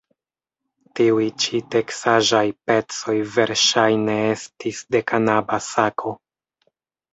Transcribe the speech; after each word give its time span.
Tiuj 0.99 1.27
ĉi 1.43 1.61
teksaĵaj 1.75 2.41
pecoj 2.71 3.15
verŝajne 3.37 4.17
estis 4.33 4.83
de 4.97 5.05
kanaba 5.15 5.63
sako. 5.71 6.19